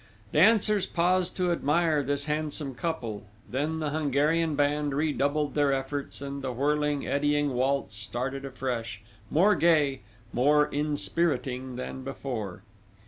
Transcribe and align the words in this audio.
Dancers 0.33 0.87
paused 0.87 1.37
to 1.37 1.51
admire 1.51 2.01
this 2.01 2.25
handsome 2.25 2.73
couple; 2.73 3.25
then 3.47 3.79
the 3.79 3.91
Hungarian 3.91 4.55
band 4.55 4.95
redoubled 4.95 5.53
their 5.53 5.71
efforts, 5.71 6.21
and 6.21 6.41
the 6.41 6.51
whirling, 6.51 7.05
eddying 7.05 7.53
waltz 7.53 7.97
started 7.97 8.43
afresh, 8.43 9.03
more 9.29 9.53
gay, 9.53 10.01
more 10.33 10.65
inspiriting 10.73 11.75
than 11.75 12.01
before. 12.03 12.63